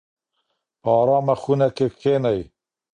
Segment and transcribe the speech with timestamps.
[0.81, 2.41] په ارامه خونه کې کښینئ.